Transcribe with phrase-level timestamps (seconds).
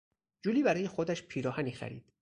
[0.45, 2.13] جولی برای خودش پیراهنی خرید.